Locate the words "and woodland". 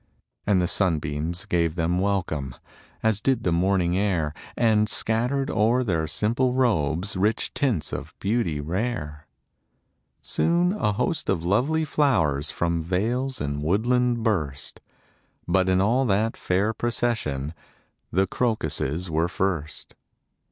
13.39-14.23